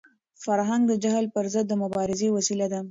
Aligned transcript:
فرهنګ 0.43 0.83
د 0.87 0.93
جهل 1.03 1.25
پر 1.35 1.45
ضد 1.53 1.65
د 1.69 1.73
مبارزې 1.83 2.27
وسیله 2.37 2.67
ده. 2.71 2.79